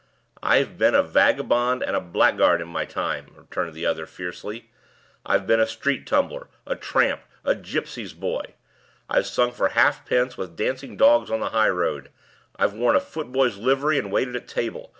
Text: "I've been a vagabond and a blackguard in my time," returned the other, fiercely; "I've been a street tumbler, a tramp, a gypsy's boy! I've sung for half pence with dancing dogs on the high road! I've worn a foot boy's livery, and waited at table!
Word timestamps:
"I've 0.41 0.79
been 0.79 0.95
a 0.95 1.03
vagabond 1.03 1.83
and 1.83 1.95
a 1.95 1.99
blackguard 2.01 2.59
in 2.59 2.67
my 2.67 2.85
time," 2.85 3.27
returned 3.35 3.71
the 3.75 3.85
other, 3.85 4.07
fiercely; 4.07 4.71
"I've 5.27 5.45
been 5.45 5.59
a 5.59 5.67
street 5.67 6.07
tumbler, 6.07 6.47
a 6.65 6.75
tramp, 6.75 7.21
a 7.45 7.53
gypsy's 7.53 8.15
boy! 8.15 8.55
I've 9.07 9.27
sung 9.27 9.51
for 9.51 9.67
half 9.67 10.03
pence 10.07 10.39
with 10.39 10.55
dancing 10.55 10.97
dogs 10.97 11.29
on 11.29 11.39
the 11.39 11.49
high 11.51 11.69
road! 11.69 12.09
I've 12.55 12.73
worn 12.73 12.95
a 12.95 12.99
foot 12.99 13.31
boy's 13.31 13.57
livery, 13.57 13.99
and 13.99 14.11
waited 14.11 14.35
at 14.35 14.47
table! 14.47 14.89